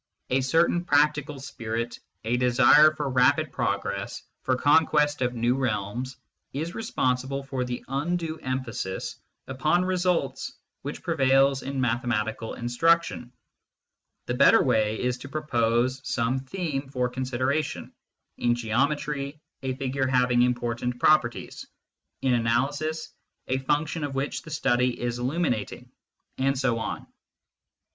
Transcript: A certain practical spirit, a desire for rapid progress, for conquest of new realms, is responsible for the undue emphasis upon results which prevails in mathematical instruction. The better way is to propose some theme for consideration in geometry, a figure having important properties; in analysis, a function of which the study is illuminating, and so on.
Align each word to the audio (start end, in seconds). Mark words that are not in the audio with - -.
A 0.31 0.41
certain 0.41 0.83
practical 0.83 1.39
spirit, 1.39 1.99
a 2.23 2.35
desire 2.35 2.91
for 2.95 3.07
rapid 3.07 3.51
progress, 3.51 4.23
for 4.41 4.55
conquest 4.55 5.21
of 5.21 5.35
new 5.35 5.53
realms, 5.53 6.17
is 6.53 6.73
responsible 6.73 7.43
for 7.43 7.63
the 7.63 7.85
undue 7.87 8.39
emphasis 8.39 9.17
upon 9.45 9.85
results 9.85 10.53
which 10.81 11.03
prevails 11.03 11.61
in 11.61 11.79
mathematical 11.79 12.55
instruction. 12.55 13.31
The 14.25 14.33
better 14.33 14.63
way 14.63 14.99
is 14.99 15.19
to 15.19 15.29
propose 15.29 16.01
some 16.03 16.39
theme 16.39 16.89
for 16.89 17.07
consideration 17.07 17.93
in 18.39 18.55
geometry, 18.55 19.39
a 19.61 19.75
figure 19.75 20.07
having 20.07 20.41
important 20.41 20.97
properties; 20.99 21.67
in 22.23 22.33
analysis, 22.33 23.13
a 23.47 23.59
function 23.59 24.03
of 24.03 24.15
which 24.15 24.41
the 24.41 24.49
study 24.49 24.99
is 24.99 25.19
illuminating, 25.19 25.91
and 26.39 26.57
so 26.57 26.79
on. 26.79 27.05